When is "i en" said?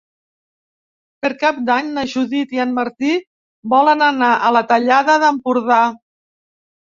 2.55-2.71